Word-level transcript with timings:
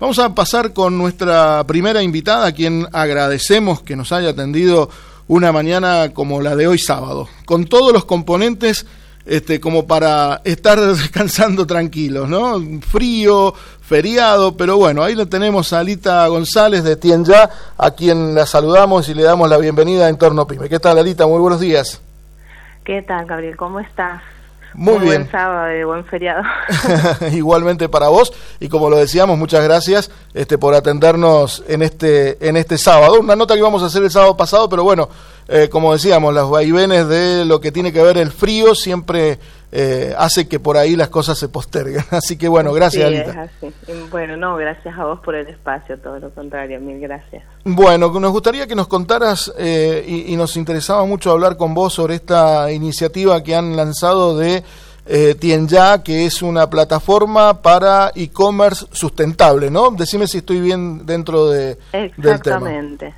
Vamos 0.00 0.18
a 0.18 0.34
pasar 0.34 0.72
con 0.72 0.96
nuestra 0.96 1.62
primera 1.64 2.02
invitada, 2.02 2.46
a 2.46 2.52
quien 2.52 2.88
agradecemos 2.90 3.82
que 3.82 3.96
nos 3.96 4.12
haya 4.12 4.30
atendido 4.30 4.88
una 5.28 5.52
mañana 5.52 6.14
como 6.14 6.40
la 6.40 6.56
de 6.56 6.66
hoy 6.66 6.78
sábado, 6.78 7.28
con 7.44 7.66
todos 7.66 7.92
los 7.92 8.06
componentes 8.06 8.86
este, 9.26 9.60
como 9.60 9.86
para 9.86 10.40
estar 10.44 10.80
descansando 10.96 11.66
tranquilos, 11.66 12.30
¿no? 12.30 12.58
Frío, 12.80 13.52
feriado, 13.82 14.56
pero 14.56 14.78
bueno, 14.78 15.02
ahí 15.02 15.14
lo 15.14 15.28
tenemos 15.28 15.74
a 15.74 15.80
Alita 15.80 16.26
González 16.28 16.82
de 16.82 16.96
Tienja, 16.96 17.50
a 17.76 17.90
quien 17.90 18.34
la 18.34 18.46
saludamos 18.46 19.06
y 19.10 19.14
le 19.14 19.24
damos 19.24 19.50
la 19.50 19.58
bienvenida 19.58 20.06
a 20.06 20.08
Entorno 20.08 20.46
Pyme. 20.46 20.70
¿Qué 20.70 20.80
tal, 20.80 20.96
Alita? 20.96 21.26
Muy 21.26 21.40
buenos 21.40 21.60
días. 21.60 22.00
¿Qué 22.84 23.02
tal, 23.02 23.26
Gabriel? 23.26 23.54
¿Cómo 23.58 23.80
estás? 23.80 24.22
Muy, 24.74 24.98
bien. 24.98 25.22
Buen 25.22 25.30
sábado 25.30 25.74
y 25.74 25.84
buen 25.84 26.04
feriado. 26.04 26.42
Igualmente 27.32 27.88
para 27.88 28.08
vos 28.08 28.32
y 28.60 28.68
como 28.68 28.88
lo 28.88 28.96
decíamos, 28.96 29.36
muchas 29.38 29.64
gracias 29.64 30.10
este, 30.34 30.58
por 30.58 30.74
atendernos 30.74 31.64
en 31.68 31.82
este 31.82 32.48
en 32.48 32.56
este 32.56 32.78
sábado. 32.78 33.20
Una 33.20 33.36
nota 33.36 33.54
que 33.54 33.60
íbamos 33.60 33.82
a 33.82 33.86
hacer 33.86 34.02
el 34.02 34.10
sábado 34.10 34.36
pasado, 34.36 34.68
pero 34.68 34.84
bueno, 34.84 35.08
eh, 35.48 35.68
como 35.68 35.92
decíamos, 35.92 36.32
los 36.32 36.50
vaivenes 36.50 37.08
de 37.08 37.44
lo 37.44 37.60
que 37.60 37.72
tiene 37.72 37.92
que 37.92 38.02
ver 38.02 38.18
el 38.18 38.30
frío 38.30 38.74
siempre 38.74 39.38
eh, 39.72 40.14
hace 40.18 40.48
que 40.48 40.58
por 40.58 40.76
ahí 40.76 40.96
las 40.96 41.08
cosas 41.08 41.38
se 41.38 41.48
posterguen. 41.48 42.04
Así 42.10 42.36
que 42.36 42.48
bueno, 42.48 42.72
gracias, 42.72 43.04
Alita. 43.04 43.48
Bueno, 44.10 44.36
no, 44.36 44.56
gracias 44.56 44.98
a 44.98 45.04
vos 45.04 45.20
por 45.20 45.34
el 45.34 45.46
espacio, 45.46 45.98
todo 45.98 46.18
lo 46.18 46.30
contrario, 46.30 46.80
mil 46.80 47.00
gracias. 47.00 47.44
Bueno, 47.64 48.10
nos 48.18 48.32
gustaría 48.32 48.66
que 48.66 48.74
nos 48.74 48.88
contaras 48.88 49.52
eh, 49.58 50.04
y, 50.06 50.36
nos 50.36 50.56
interesaba 50.56 51.04
mucho 51.04 51.30
hablar 51.30 51.56
con 51.56 51.74
vos 51.74 51.94
sobre 51.94 52.14
esta 52.16 52.72
iniciativa 52.72 53.42
que 53.42 53.54
han 53.54 53.76
lanzado 53.76 54.36
de 54.36 54.64
eh, 55.06 55.34
Tienja, 55.38 56.02
que 56.02 56.26
es 56.26 56.42
una 56.42 56.68
plataforma 56.68 57.62
para 57.62 58.10
e-commerce 58.14 58.86
sustentable, 58.92 59.70
¿no? 59.70 59.90
Decime 59.90 60.26
si 60.26 60.38
estoy 60.38 60.60
bien 60.60 61.04
dentro 61.04 61.48
de, 61.48 61.76
del 61.92 62.10
tema. 62.16 62.32
Exactamente 62.34 63.14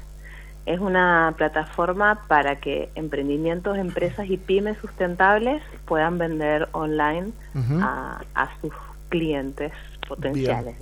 es 0.65 0.79
una 0.79 1.35
plataforma 1.37 2.23
para 2.29 2.57
que 2.57 2.91
emprendimientos, 2.95 3.79
empresas 3.79 4.29
y 4.29 4.37
pymes 4.37 4.79
sustentables 4.79 5.63
puedan 5.87 6.18
vender 6.18 6.68
online 6.73 7.32
a, 7.80 8.21
sus 8.60 8.73
clientes 9.09 9.73
potenciales. 10.07 10.77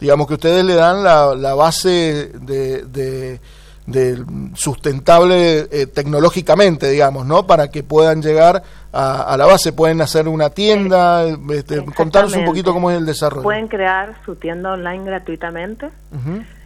Digamos. 0.00 0.26
que 0.26 0.34
ustedes 0.34 0.64
le 0.64 0.74
dan 0.74 1.02
la, 1.02 1.34
la 1.34 1.54
base 1.54 2.32
de, 2.40 3.38
de, 3.86 4.24
sustentable 4.54 5.66
eh, 5.70 5.86
tecnológicamente, 5.86 6.90
digamos, 6.90 7.26
¿no? 7.26 7.46
Para 7.46 7.68
que 7.70 7.82
puedan 7.82 8.22
llegar 8.22 8.62
a, 8.92 9.36
la 9.36 9.46
base, 9.46 9.72
pueden 9.72 10.00
hacer 10.00 10.28
una 10.28 10.50
tienda, 10.50 11.26
este, 11.50 11.84
contarnos 11.84 12.34
un 12.34 12.44
poquito 12.44 12.72
cómo 12.72 12.90
es 12.90 12.98
el 12.98 13.06
desarrollo. 13.06 13.42
Pueden 13.42 13.68
crear 13.68 14.14
su 14.24 14.34
tienda 14.36 14.72
online 14.72 15.04
gratuitamente. 15.04 15.90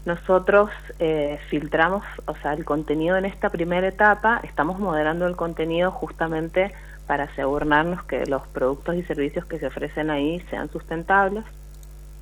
Nosotros 0.05 0.70
eh, 0.98 1.39
filtramos, 1.48 2.05
o 2.27 2.34
sea, 2.36 2.55
el 2.55 2.64
contenido 2.64 3.17
en 3.17 3.25
esta 3.25 3.50
primera 3.50 3.86
etapa, 3.86 4.41
estamos 4.42 4.81
moderando 4.81 5.27
el 5.27 5.36
contenido 5.36 5.92
justamente 5.92 6.72
para 7.06 7.25
asegurarnos 7.25 8.03
que 8.05 8.27
los 8.27 8.47
productos 8.48 8.97
y 8.97 9.03
servicios 9.05 9.44
que 9.44 9.59
se 9.59 9.67
ofrecen 9.67 10.11
ahí 10.11 10.41
sean 10.50 10.70
sustentables. 10.70 11.44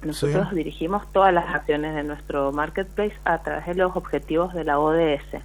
Nosotros 0.03 0.51
dirigimos 0.53 1.11
todas 1.13 1.33
las 1.33 1.55
acciones 1.55 1.95
de 1.95 2.03
nuestro 2.03 2.53
marketplace 2.53 3.15
a 3.25 3.39
través 3.39 3.67
de 3.67 3.75
los 3.75 3.95
objetivos 3.97 4.55
de 4.55 4.65
la 4.65 4.79
ODS, 4.79 5.43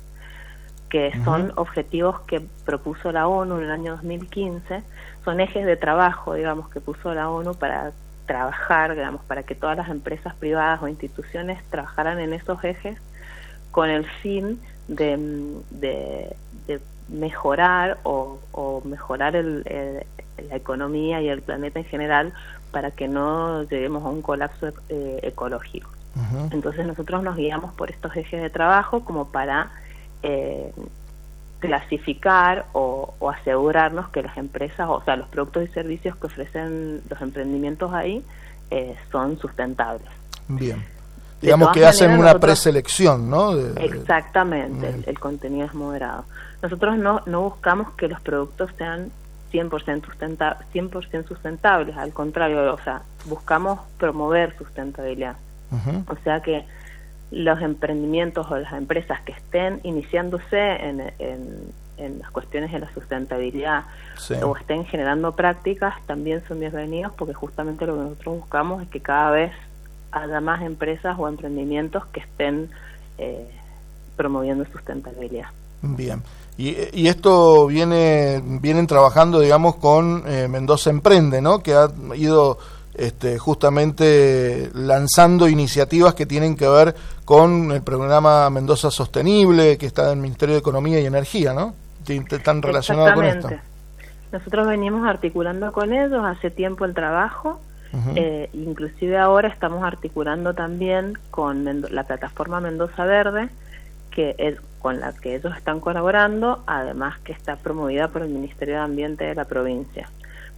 que 0.90 1.12
son 1.26 1.52
objetivos 1.58 2.22
que 2.22 2.42
propuso 2.66 3.12
la 3.12 3.28
ONU 3.28 3.58
en 3.58 3.64
el 3.64 3.72
año 3.72 3.92
2015, 3.94 4.82
son 5.26 5.40
ejes 5.42 5.66
de 5.66 5.76
trabajo, 5.76 6.36
digamos, 6.36 6.70
que 6.70 6.80
puso 6.80 7.14
la 7.14 7.30
ONU 7.30 7.54
para 7.56 7.92
trabajar, 8.26 8.96
digamos, 8.96 9.22
para 9.24 9.44
que 9.44 9.56
todas 9.56 9.78
las 9.78 9.90
empresas 9.90 10.34
privadas 10.36 10.82
o 10.82 10.88
instituciones 10.88 11.64
trabajaran 11.70 12.20
en 12.20 12.34
esos 12.34 12.64
ejes 12.64 12.98
con 13.72 13.90
el 13.90 14.06
fin 14.06 14.60
de, 14.88 15.56
de, 15.72 16.36
mejorar 17.08 18.00
o, 18.04 18.40
mejorar 18.84 19.36
el, 19.36 19.64
la 20.50 20.56
economía 20.56 21.22
y 21.22 21.30
el 21.30 21.42
planeta 21.42 21.80
en 21.80 21.86
general 21.86 22.34
para 22.72 22.92
que 22.92 23.08
no 23.08 23.64
lleguemos 23.64 24.04
a 24.04 24.10
un 24.10 24.22
colapso 24.22 24.74
eh, 24.90 25.20
ecológico. 25.24 25.90
Entonces 26.52 26.88
nosotros 26.88 27.24
nos 27.24 27.36
guiamos 27.36 27.74
por 27.74 27.92
estos 27.92 28.16
ejes 28.16 28.42
de 28.42 28.50
trabajo 28.50 29.04
como 29.04 29.32
para 29.32 29.72
eh, 30.24 30.72
clasificar 31.66 32.66
o, 32.74 33.14
asegurarnos 33.32 34.10
que 34.10 34.22
las 34.24 34.38
empresas, 34.38 34.88
o 34.90 35.02
sea, 35.04 35.16
los 35.16 35.28
productos 35.30 35.64
y 35.64 35.68
servicios 35.68 36.16
que 36.18 36.28
ofrecen 36.28 37.02
los 37.10 37.22
emprendimientos 37.22 37.94
ahí 37.94 38.24
eh, 38.72 38.96
son 39.12 39.38
sustentables. 39.38 40.08
Bien. 40.48 40.84
Digamos 41.42 41.72
que 41.74 41.86
hacen 41.86 42.12
una 42.18 42.40
preselección, 42.40 43.30
¿no? 43.30 43.56
exactamente, 43.78 45.04
el, 45.06 45.20
contenido 45.20 45.66
es 45.68 45.74
moderado. 45.74 46.26
Nosotros 46.62 46.98
no, 46.98 47.22
no 47.26 47.42
buscamos 47.42 47.92
que 47.92 48.08
los 48.08 48.20
productos 48.22 48.72
sean 48.78 49.12
100%, 49.52 50.06
sustenta 50.06 50.60
100 50.72 51.28
sustentables, 51.28 51.96
al 51.98 52.14
contrario, 52.14 52.74
o 52.74 52.80
sea, 52.82 53.02
buscamos 53.26 53.80
promover 53.98 54.58
sustentabilidad. 54.58 55.36
O 56.08 56.16
sea 56.24 56.42
que 56.42 56.66
los 57.36 57.62
emprendimientos 57.62 58.50
o 58.50 58.58
las 58.58 58.72
empresas 58.72 59.20
que 59.22 59.34
estén 59.34 59.82
iniciándose 59.84 60.58
en, 60.58 61.12
en, 61.20 62.20
las 62.20 62.32
cuestiones 62.32 62.72
de 62.72 62.80
la 62.80 62.94
sustentabilidad 62.94 63.84
o 64.42 64.56
estén 64.56 64.86
generando 64.86 65.34
prácticas 65.34 65.96
también 66.08 66.42
son 66.48 66.60
bienvenidos 66.60 67.14
porque 67.18 67.34
justamente 67.34 67.86
lo 67.86 67.94
que 67.96 68.00
nosotros 68.04 68.36
buscamos 68.40 68.84
es 68.84 68.90
que 68.90 69.02
cada 69.02 69.32
vez 69.32 69.52
haya 70.12 70.40
más 70.40 70.62
empresas 70.62 71.16
o 71.20 71.28
emprendimientos 71.28 72.06
que 72.08 72.22
estén 72.22 72.70
eh, 73.18 73.50
promoviendo 74.16 74.66
sustentabilidad. 74.72 75.48
Bien. 75.82 76.24
Y, 76.58 76.76
y, 76.94 77.08
esto 77.10 77.68
viene 77.68 78.42
vienen 78.46 78.88
trabajando, 78.88 79.42
digamos, 79.42 79.76
con 79.76 80.24
eh, 80.26 80.48
Mendoza 80.48 80.90
Emprende, 80.90 81.42
¿no? 81.42 81.60
Que 81.60 81.74
ha 81.74 81.90
ido 82.16 82.60
este, 82.98 83.38
justamente 83.38 84.70
lanzando 84.74 85.48
iniciativas 85.48 86.14
que 86.14 86.26
tienen 86.26 86.56
que 86.56 86.68
ver 86.68 86.96
con 87.24 87.72
el 87.72 87.82
programa 87.82 88.50
Mendoza 88.50 88.92
Sostenible, 88.92 89.78
que 89.78 89.86
está 89.86 90.06
en 90.06 90.18
el 90.18 90.18
Ministerio 90.18 90.56
de 90.56 90.60
Economía 90.60 91.00
y 91.00 91.06
Energía, 91.06 91.54
¿no? 91.54 91.74
Están 92.08 92.62
relacionados 92.62 93.14
con 93.14 93.26
esto. 93.26 93.50
Nosotros 94.32 94.68
venimos 94.68 95.08
articulando 95.08 95.72
con 95.72 95.94
ellos 95.94 96.24
hace 96.24 96.52
tiempo 96.52 96.86
el 96.86 96.94
trabajo, 96.94 97.62
eh, 98.16 98.50
inclusive 98.52 99.18
ahora 99.18 99.48
estamos 99.48 99.82
articulando 99.84 100.54
también 100.54 101.18
con 101.32 101.86
la 101.90 102.04
plataforma 102.04 102.60
Mendoza 102.60 103.06
Verde, 103.06 103.48
que 104.12 104.36
es 104.38 104.60
con 104.80 105.00
la 105.00 105.14
que 105.14 105.36
ellos 105.36 105.56
están 105.56 105.80
colaborando, 105.80 106.62
además 106.68 107.18
que 107.20 107.32
está 107.32 107.56
promovida 107.56 108.10
por 108.10 108.22
el 108.22 108.30
Ministerio 108.30 108.76
de 108.76 108.82
Ambiente 108.82 109.24
de 109.24 109.36
la 109.36 109.46
provincia 109.46 110.10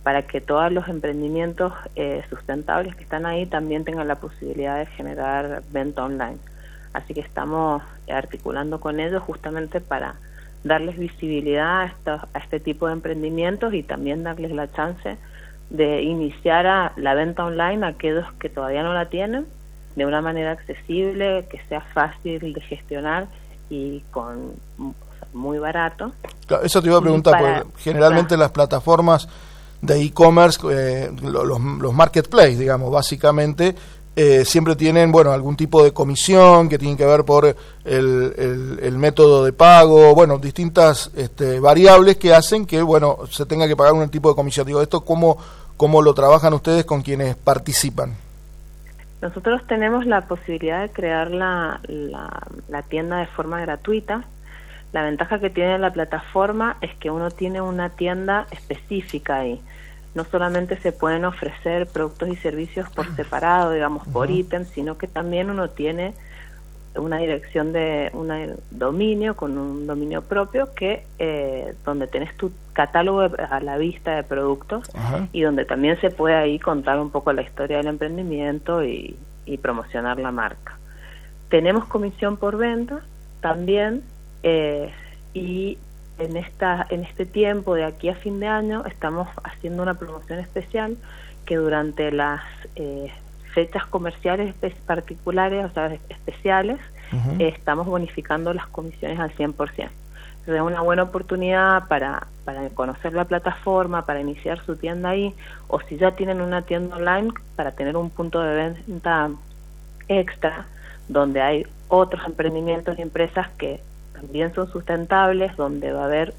para 0.08 0.22
que 0.22 0.40
todos 0.40 0.72
los 0.72 0.88
emprendimientos 0.88 1.74
eh, 1.98 2.24
sustentables 2.30 2.96
que 2.96 3.04
están 3.04 3.26
ahí 3.26 3.46
también 3.46 3.84
tengan 3.84 4.08
la 4.08 4.16
posibilidad 4.16 4.78
de 4.78 4.86
generar 4.86 5.64
venta 5.74 6.06
online. 6.06 6.38
Así 6.94 7.14
que 7.14 7.20
estamos 7.20 7.84
articulando 8.10 8.80
con 8.80 9.02
ellos 9.02 9.22
justamente 9.22 9.82
para 9.82 10.16
darles 10.64 10.98
visibilidad 10.98 11.92
a, 12.06 12.28
a 12.34 12.40
este 12.40 12.62
tipo 12.62 12.88
de 12.88 12.94
emprendimientos 12.94 13.74
y 13.74 13.84
también 13.84 14.24
darles 14.24 14.52
la 14.54 14.72
chance 14.72 15.18
de 15.72 16.02
iniciar 16.04 16.68
a 16.68 16.94
la 16.96 17.14
venta 17.14 17.44
online 17.44 17.86
a 17.86 17.90
aquellos 17.90 18.32
que 18.40 18.48
todavía 18.48 18.84
no 18.84 18.94
la 18.94 19.10
tienen 19.10 19.46
de 19.98 20.06
una 20.06 20.22
manera 20.22 20.54
accesible, 20.54 21.48
que 21.52 21.60
sea 21.68 21.82
fácil 21.82 22.54
de 22.54 22.62
gestionar 22.62 23.28
y 23.70 24.00
con 24.12 24.54
muy 25.34 25.60
barato. 25.60 26.14
Eso 26.64 26.82
te 26.82 26.88
iba 26.88 26.98
a 26.98 27.02
preguntar, 27.02 27.66
porque 27.66 27.82
generalmente 27.82 28.38
las 28.38 28.52
plataformas 28.52 29.28
de 29.82 30.02
e-commerce, 30.02 30.60
eh, 30.72 31.12
los, 31.22 31.60
los 31.60 31.94
marketplaces, 31.94 32.58
digamos, 32.58 32.92
básicamente, 32.92 33.76
eh, 34.20 34.46
siempre 34.46 34.76
tienen, 34.76 35.12
bueno, 35.12 35.32
algún 35.32 35.56
tipo 35.56 35.84
de 35.84 35.94
comisión 35.94 36.70
que 36.70 36.80
tiene 36.80 36.98
que 36.98 37.06
ver 37.06 37.24
por 37.24 37.56
el, 37.86 38.76
el, 38.82 38.98
método 38.98 39.46
de 39.46 39.54
pago, 39.54 40.16
bueno, 40.16 40.40
distintas 40.40 41.12
este, 41.16 41.60
variables 41.60 42.18
que 42.18 42.34
hacen 42.34 42.66
que, 42.66 42.82
bueno, 42.82 43.20
se 43.30 43.46
tenga 43.46 43.68
que 43.68 43.76
pagar 43.76 43.94
un 43.94 44.10
tipo 44.10 44.30
de 44.30 44.36
comisión. 44.36 44.66
Digo, 44.66 44.82
¿esto 44.82 45.02
cómo, 45.02 45.38
cómo 45.78 46.02
lo 46.02 46.16
trabajan 46.16 46.56
ustedes 46.56 46.84
con 46.84 47.04
quienes 47.04 47.36
participan? 47.36 48.16
Nosotros 49.22 49.62
tenemos 49.68 50.08
la 50.08 50.22
posibilidad 50.22 50.82
de 50.82 50.90
crear 50.90 51.30
la, 51.30 51.80
la, 51.88 52.42
la 52.70 52.82
tienda 52.82 53.18
de 53.18 53.28
forma 53.28 53.62
gratuita. 53.62 54.24
La 54.94 55.04
ventaja 55.04 55.40
que 55.40 55.50
tiene 55.50 55.78
la 55.80 55.92
plataforma 55.92 56.78
es 56.82 56.96
que 56.96 57.12
uno 57.12 57.30
tiene 57.30 57.62
una 57.62 57.90
tienda 57.90 58.48
específica 58.52 59.38
ahí. 59.38 59.62
No 60.16 60.24
solamente 60.24 60.78
se 60.78 60.92
pueden 60.92 61.26
ofrecer 61.26 61.88
productos 61.88 62.30
y 62.30 62.36
servicios 62.38 62.90
por 62.90 63.14
separado, 63.16 63.72
digamos, 63.72 64.08
por 64.08 64.32
ítem, 64.32 64.66
sino 64.66 64.98
que 64.98 65.08
también 65.08 65.50
uno 65.50 65.70
tiene 65.70 66.14
una 66.96 67.18
dirección 67.18 67.74
de 67.74 68.10
un 68.14 68.56
dominio 68.72 69.36
con 69.36 69.58
un 69.58 69.86
dominio 69.86 70.24
propio 70.24 70.74
que 70.74 71.06
eh, 71.20 71.76
donde 71.86 72.08
tenés 72.08 72.36
tu 72.36 72.52
catálogo 72.74 73.22
a 73.22 73.60
la 73.60 73.78
vista 73.78 74.16
de 74.16 74.24
productos 74.24 74.90
y 75.32 75.42
donde 75.42 75.66
también 75.66 76.00
se 76.02 76.10
puede 76.10 76.36
ahí 76.36 76.58
contar 76.58 77.00
un 77.00 77.12
poco 77.12 77.34
la 77.34 77.44
historia 77.44 77.78
del 77.78 77.88
emprendimiento 77.88 78.84
y, 78.84 79.16
y 79.46 79.58
promocionar 79.58 80.20
la 80.20 80.32
marca. 80.32 80.78
Tenemos 81.50 81.86
comisión 81.86 82.38
por 82.38 82.58
venta 82.58 83.02
también 83.42 84.02
eh, 84.44 84.92
y 85.34 85.78
en 86.20 86.36
esta 86.36 86.86
en 86.90 87.04
este 87.04 87.26
tiempo 87.26 87.76
de 87.76 87.86
aquí 87.86 88.10
a 88.10 88.16
fin 88.16 88.40
de 88.40 88.48
año 88.48 88.84
estamos 88.86 89.28
haciendo 89.44 89.84
una 89.84 89.94
promoción 89.94 90.40
especial 90.40 90.98
que 91.46 91.58
durante 91.58 92.12
las 92.12 92.42
eh, 92.76 93.12
fechas 93.54 93.86
comerciales 93.86 94.54
particulares, 94.86 95.66
o 95.66 95.70
sea, 95.74 95.98
especiales, 96.10 96.80
estamos 97.40 97.88
bonificando 97.88 98.54
las 98.54 98.68
comisiones 98.68 99.18
al 99.18 99.34
100% 99.34 99.90
es 100.56 100.62
una 100.62 100.82
buena 100.82 101.04
oportunidad 101.04 101.88
para, 101.88 102.28
para 102.46 102.70
conocer 102.70 103.14
la 103.14 103.26
plataforma, 103.26 104.06
para 104.06 104.22
iniciar 104.22 104.64
su 104.66 104.76
tienda 104.78 105.10
ahí, 105.10 105.34
o 105.68 105.80
si 105.82 105.98
ya 105.98 106.12
tienen 106.12 106.42
una 106.42 106.62
tienda 106.62 106.96
online, 106.96 107.34
para 107.56 107.72
tener 107.72 107.98
un 107.98 108.10
punto 108.10 108.42
de 108.42 108.56
venta 108.56 109.30
extra, 110.08 110.66
donde 111.08 111.42
hay 111.42 111.68
otros 111.90 112.26
emprendimientos 112.26 112.98
y 112.98 113.02
empresas 113.02 113.50
que 113.58 113.82
también 114.20 114.54
son 114.54 114.72
sustentables, 114.72 115.56
donde 115.56 115.92
va 115.94 116.02
a 116.02 116.06
haber 116.06 116.34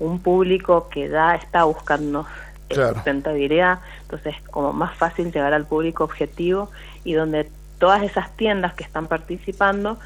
un 0.00 0.20
público 0.20 0.88
que 0.88 1.08
ya 1.08 1.34
está 1.34 1.64
buscando 1.64 2.26
sustentabilidad, 2.70 3.80
entonces 4.02 4.34
es 4.36 4.48
como 4.48 4.72
más 4.72 4.96
fácil 4.96 5.30
llegar 5.30 5.52
al 5.52 5.66
público 5.66 6.02
objetivo 6.04 6.70
y 7.04 7.12
donde 7.12 7.48
todas 7.78 8.02
esas 8.02 8.34
tiendas 8.36 8.74
que 8.74 8.84
están 8.84 9.06
participando 9.06 9.98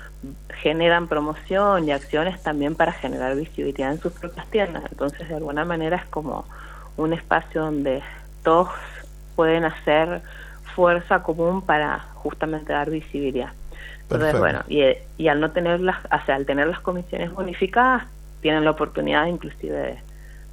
generan 0.62 1.06
promoción 1.06 1.86
y 1.86 1.92
acciones 1.92 2.42
también 2.42 2.74
para 2.74 2.92
generar 2.92 3.36
visibilidad 3.36 3.92
en 3.92 4.00
sus 4.00 4.12
propias 4.12 4.46
tiendas. 4.48 4.84
Entonces, 4.90 5.28
de 5.28 5.36
alguna 5.36 5.64
manera 5.64 5.96
es 5.96 6.06
como 6.06 6.44
un 6.96 7.12
espacio 7.12 7.62
donde 7.62 8.02
todos 8.42 8.68
pueden 9.36 9.64
hacer 9.64 10.20
fuerza 10.74 11.22
común 11.22 11.62
para 11.62 12.00
justamente 12.14 12.72
dar 12.72 12.90
visibilidad. 12.90 13.52
Entonces, 14.10 14.38
bueno, 14.38 14.62
y, 14.68 14.82
y, 15.18 15.28
al 15.28 15.40
no 15.40 15.50
tener 15.50 15.80
las, 15.80 16.02
o 16.06 16.24
sea, 16.24 16.36
al 16.36 16.46
tener 16.46 16.66
las 16.66 16.80
comisiones 16.80 17.30
bonificadas, 17.32 18.04
tienen 18.40 18.64
la 18.64 18.70
oportunidad 18.70 19.26
inclusive 19.26 19.76
de, 19.76 19.98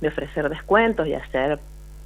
de 0.01 0.07
ofrecer 0.07 0.49
descuentos 0.49 1.07
y 1.07 1.13
hacer 1.13 1.59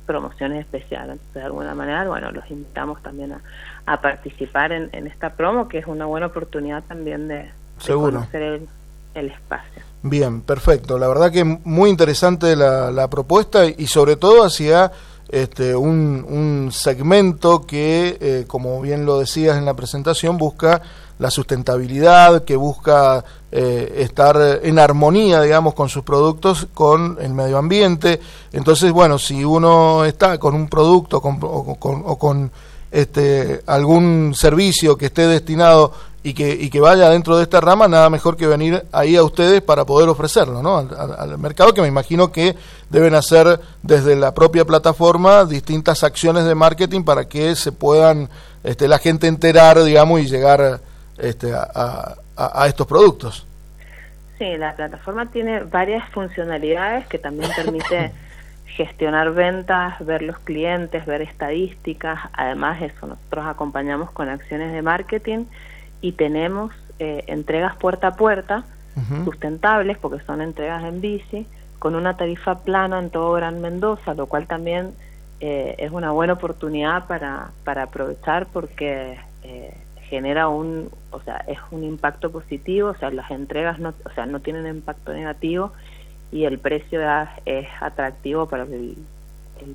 promociones 0.06 0.62
especiales. 0.62 1.14
Entonces, 1.14 1.34
de 1.34 1.44
alguna 1.44 1.74
manera, 1.74 2.08
bueno, 2.08 2.32
los 2.32 2.50
invitamos 2.52 3.02
también 3.02 3.32
a, 3.32 3.42
a 3.86 4.02
participar 4.02 4.72
en, 4.72 4.90
en, 4.92 5.08
esta 5.08 5.32
promo, 5.32 5.68
que 5.68 5.80
es 5.80 5.88
una 5.88 6.06
buena 6.06 6.28
oportunidad 6.28 6.84
también 6.88 7.28
de, 7.28 7.50
conocer 7.88 8.42
el, 8.42 8.68
el, 9.16 9.28
espacio. 9.28 9.82
Bien, 10.04 10.42
perfecto. 10.42 10.98
La 10.98 11.08
verdad 11.08 11.32
que 11.32 11.44
muy 11.44 11.90
interesante 11.90 12.56
la, 12.56 12.92
la 12.92 13.10
propuesta 13.10 13.66
y 13.66 13.88
sobre 13.88 14.16
todo 14.16 14.44
hacia 14.44 14.92
este, 15.30 15.76
un, 15.76 16.26
un 16.28 16.72
segmento 16.72 17.66
que, 17.68 18.18
eh, 18.20 18.46
como 18.48 18.82
bien 18.82 19.06
lo 19.06 19.20
decías 19.20 19.58
en 19.58 19.66
la 19.66 19.76
presentación, 19.76 20.38
busca 20.38 20.82
la 21.20 21.30
sustentabilidad, 21.30 22.44
que 22.44 22.56
busca 22.56 23.24
eh, 23.52 23.94
estar 23.98 24.60
en 24.64 24.80
armonía, 24.80 25.42
digamos, 25.42 25.74
con 25.74 25.90
sus 25.90 26.04
productos, 26.04 26.68
con 26.74 27.18
el 27.22 27.34
medio 27.34 27.58
ambiente. 27.58 28.20
Entonces, 28.52 28.92
bueno, 28.92 29.20
si 29.20 29.44
uno 29.44 30.06
está 30.06 30.38
con 30.38 30.56
un 30.56 30.68
producto 30.68 31.22
con, 31.22 31.38
o, 31.42 31.76
con, 31.76 32.04
o 32.06 32.18
con 32.18 32.52
este, 32.92 33.62
algún 33.68 34.34
servicio 34.34 34.98
que 34.98 35.08
esté 35.08 35.28
destinado 35.28 35.92
y 36.24 36.34
que, 36.34 36.52
y 36.52 36.70
que 36.70 36.80
vaya 36.80 37.10
dentro 37.10 37.38
de 37.38 37.44
esta 37.44 37.62
rama, 37.62 37.88
nada 37.88 38.10
mejor 38.10 38.36
que 38.36 38.48
venir 38.48 38.86
ahí 38.92 39.16
a 39.16 39.24
ustedes 39.24 39.62
para 39.62 39.86
poder 39.86 40.10
ofrecerlo 40.10 40.62
¿no? 40.62 40.78
al, 40.78 41.38
mercado, 41.38 41.74
que 41.74 41.82
me 41.82 41.88
imagino 41.88 42.32
que 42.32 42.56
deben 42.90 43.16
hacer 43.16 43.60
desde 43.84 44.16
la 44.16 44.34
propia 44.34 44.66
plataforma 44.66 45.46
distintas 45.46 46.04
acciones 46.04 46.46
de 46.46 46.56
marketing 46.56 47.04
para 47.04 47.28
que 47.28 47.56
se 47.56 47.72
puedan 47.72 48.30
este, 48.64 48.88
la 48.88 49.00
gente 49.00 49.28
enterar, 49.28 49.82
digamos, 49.84 50.20
y 50.20 50.28
llegar 50.28 50.82
este, 51.22 51.54
a, 51.54 52.16
a, 52.36 52.64
a 52.64 52.68
estos 52.68 52.88
productos. 52.88 53.46
Sí, 54.38 54.58
la 54.58 54.74
plataforma 54.76 55.26
tiene 55.32 55.64
varias 55.64 56.08
funcionalidades 56.10 57.06
que 57.08 57.20
también 57.20 57.52
permite 57.56 58.14
gestionar 58.66 59.34
ventas, 59.34 60.00
ver 60.06 60.22
los 60.22 60.40
clientes, 60.40 61.06
ver 61.06 61.22
estadísticas. 61.22 62.20
Además, 62.32 62.82
eso, 62.82 63.08
nosotros 63.08 63.46
acompañamos 63.46 64.12
con 64.12 64.30
acciones 64.30 64.72
de 64.72 64.82
marketing 64.82 65.46
y 66.00 66.14
tenemos 66.14 66.74
eh, 67.00 67.26
entregas 67.28 67.76
puerta 67.76 68.08
a 68.08 68.16
puerta, 68.16 68.64
sustentables, 69.24 69.98
porque 69.98 70.22
son 70.26 70.42
entregas 70.42 70.84
en 70.84 71.00
bici, 71.00 71.48
con 71.78 71.96
una 71.96 72.18
tarifa 72.18 72.60
plana 72.60 73.00
en 73.00 73.10
todo 73.10 73.32
Gran 73.32 73.62
Mendoza, 73.62 74.14
lo 74.14 74.26
cual 74.28 74.46
también 74.46 74.94
eh, 75.40 75.76
es 75.78 75.92
una 75.92 76.12
buena 76.12 76.34
oportunidad 76.34 77.08
para, 77.08 77.52
para 77.64 77.84
aprovechar 77.84 78.48
porque 78.48 79.18
eh, 79.44 79.74
genera 80.10 80.50
un, 80.50 80.90
o 81.12 81.22
sea, 81.22 81.38
es 81.48 81.60
un 81.72 81.84
impacto 81.84 82.32
positivo, 82.32 82.90
o 82.90 82.96
sea, 82.96 83.12
las 83.12 83.30
entregas 83.32 83.80
no, 83.80 83.94
o 84.06 84.10
sea, 84.16 84.26
no 84.26 84.40
tienen 84.40 84.66
impacto 84.68 85.14
negativo 85.14 85.72
y 86.32 86.46
el 86.46 86.60
precio 86.60 87.00
es 87.46 87.68
atractivo 87.80 88.48
para 88.48 88.64
el, 88.64 88.98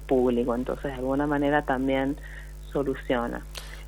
público, 0.07 0.55
entonces 0.55 0.85
de 0.85 0.93
alguna 0.95 1.27
manera 1.27 1.61
también 1.61 2.17
soluciona. 2.73 3.43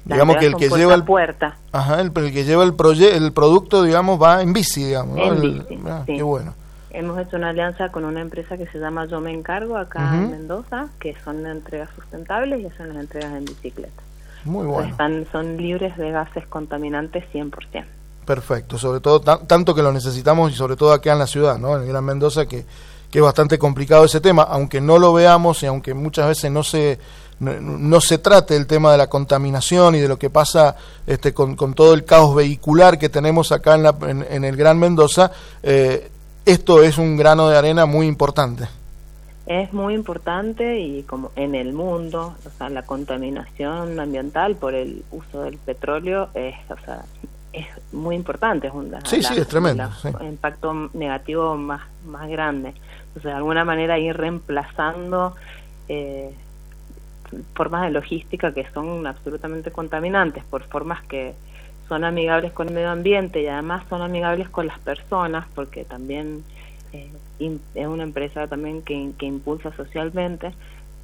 digamos 0.05 0.37
que 0.37 0.45
el 0.45 0.57
que 0.57 0.69
lleva 0.69 0.95
el 0.95 1.05
puerta. 1.05 1.57
Ajá, 1.73 2.03
el, 2.03 2.13
que 2.13 2.45
lleva 2.45 2.65
el 2.65 2.75
el 3.03 3.33
producto, 3.33 3.83
digamos, 3.83 4.23
va 4.23 4.43
en 4.43 4.53
bici, 4.53 4.85
digamos. 4.85 5.19
En 5.19 5.41
bici, 5.41 5.81
ah, 5.87 6.03
Qué 6.05 6.23
bueno. 6.23 6.53
Hemos 6.91 7.19
hecho 7.19 7.39
una 7.39 7.49
alianza 7.49 7.91
con 7.91 8.05
una 8.05 8.21
empresa 8.21 8.59
que 8.59 8.67
se 8.67 8.79
llama 8.79 9.07
Yo 9.07 9.21
Me 9.23 9.33
Encargo 9.33 9.79
acá 9.79 10.15
en 10.15 10.31
Mendoza, 10.31 10.89
que 11.01 11.15
son 11.25 11.47
entregas 11.47 11.89
sustentables 11.95 12.61
y 12.61 12.77
son 12.77 12.89
las 12.89 12.99
entregas 12.99 13.33
en 13.33 13.47
bicicleta. 13.47 14.06
Muy 14.47 14.67
bueno. 14.67 14.89
Están, 14.89 15.27
son 15.31 15.57
libres 15.57 15.97
de 15.97 16.11
gases 16.11 16.47
contaminantes 16.47 17.25
100%. 17.33 17.85
Perfecto, 18.25 18.77
sobre 18.77 19.01
todo 19.01 19.21
tanto 19.21 19.73
que 19.73 19.83
lo 19.83 19.93
necesitamos 19.93 20.51
y 20.51 20.55
sobre 20.55 20.75
todo 20.75 20.93
acá 20.93 21.13
en 21.13 21.21
la 21.21 21.29
ciudad, 21.29 21.59
¿no? 21.59 21.77
En 21.77 21.83
el 21.83 21.89
Gran 21.89 22.05
Mendoza, 22.05 22.47
que, 22.47 22.65
que 23.09 23.19
es 23.19 23.23
bastante 23.23 23.57
complicado 23.57 24.05
ese 24.05 24.21
tema, 24.21 24.43
aunque 24.43 24.81
no 24.81 24.99
lo 24.99 25.13
veamos 25.13 25.63
y 25.63 25.67
aunque 25.67 25.95
muchas 25.95 26.27
veces 26.27 26.51
no 26.51 26.65
se 26.65 26.99
no, 27.39 28.01
se 28.01 28.19
trate 28.19 28.57
el 28.57 28.67
tema 28.67 28.93
de 28.93 28.99
la 28.99 29.09
contaminación 29.09 29.95
y 29.95 30.01
de 30.01 30.09
lo 30.09 30.19
que 30.19 30.31
pasa 30.31 30.75
este, 31.07 31.35
con, 31.35 31.55
con 31.55 31.75
todo 31.75 31.93
el 31.93 32.05
caos 32.05 32.35
vehicular 32.35 32.99
que 32.99 33.11
tenemos 33.11 33.53
acá 33.53 33.75
en, 33.75 33.83
la, 33.83 33.95
en, 34.01 34.45
el 34.45 34.57
Gran 34.57 34.79
Mendoza, 34.79 35.31
eh, 35.63 36.11
esto 36.47 36.83
es 36.83 36.97
un 36.97 37.17
grano 37.17 37.49
de 37.49 37.59
arena 37.59 37.85
muy 37.85 38.07
importante. 38.07 38.67
Es 39.47 39.73
muy 39.73 39.95
importante 39.95 40.81
y 40.81 41.05
como 41.05 41.31
en 41.37 41.55
el 41.55 41.73
mundo, 41.73 42.35
o 42.45 42.51
sea, 42.59 42.69
la 42.69 42.83
contaminación 42.83 43.99
ambiental 44.01 44.57
por 44.57 44.75
el 44.75 45.05
uso 45.13 45.43
del 45.43 45.57
petróleo 45.59 46.29
es, 46.35 46.57
o 46.69 46.77
sea, 46.85 47.05
es 47.53 47.67
muy 47.93 48.17
importante. 48.17 48.67
Es 48.67 48.75
un 48.75 48.93
sí, 49.05 49.23
sí, 49.23 49.35
es 49.39 49.49
tremendo. 49.49 49.89
impacto 50.21 50.91
negativo 50.95 51.57
más, 51.57 51.83
más 52.07 52.29
grande. 52.29 52.75
Entonces, 53.09 53.25
de 53.25 53.33
alguna 53.33 53.65
manera 53.65 53.99
ir 53.99 54.17
reemplazando 54.17 55.35
eh, 55.89 56.35
formas 57.55 57.83
de 57.83 57.91
logística 57.91 58.53
que 58.53 58.67
son 58.73 59.07
absolutamente 59.07 59.71
contaminantes 59.71 60.45
por 60.45 60.63
formas 60.65 61.03
que 61.05 61.35
son 61.89 62.05
amigables 62.05 62.53
con 62.53 62.69
el 62.69 62.75
medio 62.75 62.91
ambiente 62.91 63.43
y 63.43 63.47
además 63.47 63.85
son 63.89 64.03
amigables 64.03 64.49
con 64.49 64.67
las 64.67 64.79
personas 64.81 65.47
porque 65.55 65.85
también 65.85 66.45
eh, 66.93 67.11
es 67.75 67.87
una 67.87 68.03
empresa 68.03 68.47
también 68.47 68.83
que, 68.83 69.11
que 69.19 69.27
impulsa 69.27 69.73
socialmente 69.77 70.53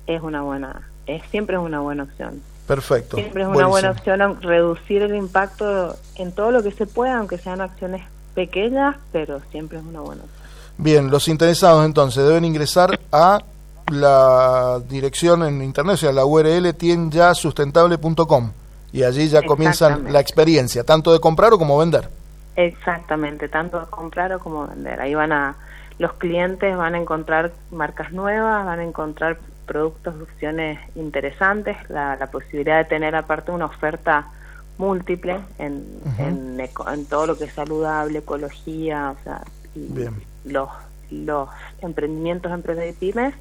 es 0.07 0.23
una 0.23 0.43
buena 0.43 0.89
es 1.07 1.23
siempre 1.31 1.57
es 1.57 1.63
una 1.63 1.81
buena 1.81 2.05
opción 2.05 2.43
Perfecto. 2.67 3.17
Siempre 3.17 3.43
es 3.43 3.49
una 3.49 3.67
buena 3.67 3.91
opción 3.91 4.41
reducir 4.41 5.03
el 5.03 5.15
impacto 5.15 5.97
en 6.15 6.33
todo 6.33 6.53
lo 6.53 6.63
que 6.63 6.71
se 6.71 6.87
pueda, 6.87 7.19
aunque 7.19 7.37
sean 7.37 7.61
acciones 7.61 8.03
pequeñas, 8.35 8.97
pero 9.11 9.43
siempre 9.51 9.79
es 9.79 9.85
una 9.85 10.01
buena 10.01 10.23
opción. 10.23 10.43
Bien, 10.79 11.11
los 11.11 11.29
interesados 11.29 11.85
entonces 11.85 12.25
deben 12.25 12.45
ingresar 12.45 12.99
a 13.11 13.43
la 13.91 14.81
dirección 14.89 15.43
en 15.43 15.61
internet, 15.61 15.95
o 15.95 15.99
sea, 15.99 16.13
la 16.13 16.25
URL 16.25 16.73
tienjasustentable.com 16.75 18.53
y 18.93 19.03
allí 19.03 19.29
ya 19.29 19.43
comienzan 19.43 20.13
la 20.13 20.21
experiencia, 20.21 20.85
tanto 20.85 21.13
de 21.13 21.21
comprar 21.21 21.53
o 21.53 21.59
como 21.59 21.77
vender. 21.79 22.09
Exactamente, 22.57 23.49
tanto 23.49 23.89
comprar 23.91 24.33
o 24.33 24.39
como 24.39 24.67
vender. 24.67 25.01
Ahí 25.01 25.15
van 25.15 25.33
a 25.33 25.57
los 25.99 26.15
clientes 26.15 26.77
van 26.77 26.95
a 26.95 26.99
encontrar 26.99 27.53
marcas 27.71 28.13
nuevas, 28.13 28.65
van 28.65 28.81
a 28.81 28.85
encontrar 28.85 29.39
productos 29.67 30.15
opciones 30.21 30.81
interesantes, 30.97 31.77
la, 31.89 32.17
la, 32.17 32.27
posibilidad 32.27 32.79
de 32.79 32.85
tener 32.87 33.15
aparte 33.15 33.53
una 33.53 33.67
oferta 33.67 34.27
múltiple 34.79 35.39
en, 35.59 35.85
en, 36.19 37.07
todo 37.07 37.27
lo 37.27 37.39
que 37.39 37.45
es 37.45 37.53
saludable, 37.53 38.19
ecología, 38.19 39.15
o 39.19 39.23
sea, 39.23 39.43
los 40.45 40.69
los 41.11 41.49
emprendimientos 41.83 42.51
empresas 42.53 42.87
y 42.89 42.93
pymes, 42.93 43.35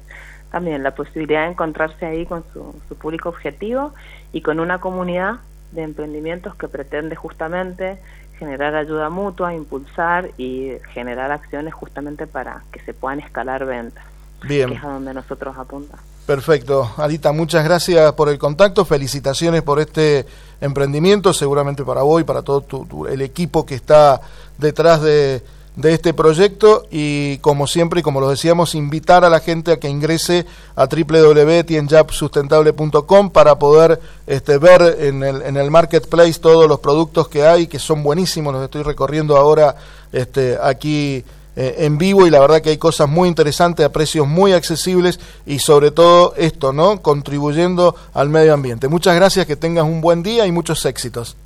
también 0.50 0.82
la 0.82 0.94
posibilidad 0.94 1.44
de 1.44 1.52
encontrarse 1.52 2.04
ahí 2.04 2.26
con 2.26 2.44
su, 2.52 2.74
su 2.86 2.96
público 2.96 3.30
objetivo 3.30 3.94
y 4.32 4.42
con 4.42 4.60
una 4.60 4.78
comunidad 4.78 5.36
de 5.72 5.82
emprendimientos 5.82 6.54
que 6.54 6.68
pretende 6.68 7.16
justamente 7.16 7.98
generar 8.42 8.74
ayuda 8.74 9.08
mutua, 9.08 9.54
impulsar 9.54 10.30
y 10.36 10.72
generar 10.92 11.30
acciones 11.30 11.72
justamente 11.72 12.26
para 12.26 12.64
que 12.72 12.80
se 12.80 12.92
puedan 12.92 13.20
escalar 13.20 13.64
ventas. 13.64 14.04
Bien. 14.42 14.68
Que 14.68 14.74
es 14.74 14.82
a 14.82 14.88
donde 14.88 15.14
nosotros 15.14 15.56
apuntamos. 15.56 16.04
Perfecto. 16.26 16.90
Alita, 16.96 17.30
muchas 17.30 17.62
gracias 17.62 18.12
por 18.14 18.28
el 18.28 18.38
contacto. 18.40 18.84
Felicitaciones 18.84 19.62
por 19.62 19.78
este 19.78 20.26
emprendimiento, 20.60 21.32
seguramente 21.32 21.84
para 21.84 22.02
vos 22.02 22.20
y 22.20 22.24
para 22.24 22.42
todo 22.42 22.64
el 23.08 23.20
equipo 23.20 23.64
que 23.64 23.76
está 23.76 24.20
detrás 24.58 25.02
de, 25.02 25.40
de 25.76 25.94
este 25.94 26.12
proyecto 26.12 26.84
y 26.90 27.38
como 27.38 27.66
siempre 27.66 28.00
y 28.00 28.02
como 28.02 28.20
lo 28.20 28.28
decíamos 28.28 28.74
invitar 28.74 29.24
a 29.24 29.30
la 29.30 29.40
gente 29.40 29.72
a 29.72 29.78
que 29.78 29.88
ingrese 29.88 30.44
a 30.76 30.86
www.tienjapsustentable.com 30.86 33.30
para 33.30 33.58
poder 33.58 33.98
este, 34.26 34.58
ver 34.58 34.98
en 35.00 35.22
el, 35.22 35.40
en 35.42 35.56
el 35.56 35.70
marketplace 35.70 36.40
todos 36.40 36.68
los 36.68 36.80
productos 36.80 37.28
que 37.28 37.46
hay 37.46 37.68
que 37.68 37.78
son 37.78 38.02
buenísimos 38.02 38.52
los 38.52 38.64
estoy 38.64 38.82
recorriendo 38.82 39.38
ahora 39.38 39.76
este, 40.12 40.58
aquí 40.62 41.24
eh, 41.56 41.76
en 41.78 41.96
vivo 41.98 42.26
y 42.26 42.30
la 42.30 42.40
verdad 42.40 42.60
que 42.60 42.70
hay 42.70 42.78
cosas 42.78 43.08
muy 43.08 43.28
interesantes 43.28 43.84
a 43.84 43.92
precios 43.92 44.26
muy 44.26 44.52
accesibles 44.52 45.20
y 45.46 45.58
sobre 45.58 45.90
todo 45.90 46.34
esto 46.36 46.72
no 46.72 47.02
contribuyendo 47.02 47.94
al 48.14 48.30
medio 48.30 48.54
ambiente. 48.54 48.88
Muchas 48.88 49.14
gracias 49.14 49.46
que 49.46 49.56
tengas 49.56 49.84
un 49.84 50.00
buen 50.00 50.22
día 50.22 50.46
y 50.46 50.52
muchos 50.52 50.86
éxitos 50.86 51.36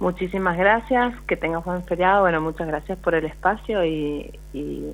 Muchísimas 0.00 0.56
gracias, 0.56 1.14
que 1.26 1.36
tengas 1.36 1.64
buen 1.64 1.82
feriado. 1.84 2.22
Bueno, 2.22 2.40
muchas 2.40 2.68
gracias 2.68 2.98
por 2.98 3.14
el 3.14 3.24
espacio 3.24 3.84
y, 3.84 4.38
y 4.52 4.92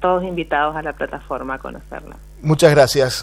todos 0.00 0.24
invitados 0.24 0.74
a 0.76 0.82
la 0.82 0.92
plataforma 0.92 1.54
a 1.54 1.58
conocerla. 1.58 2.16
Muchas 2.42 2.72
gracias. 2.72 3.22